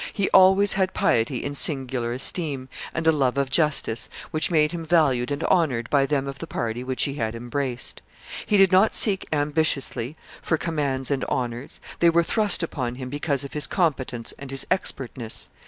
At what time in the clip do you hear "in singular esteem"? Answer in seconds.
1.43-2.69